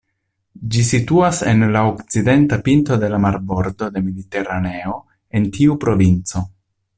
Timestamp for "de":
3.03-3.11, 3.99-4.03